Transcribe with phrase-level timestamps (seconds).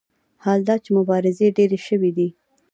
[0.43, 2.29] حال دا چې مبارزې ډېرې شوې دي.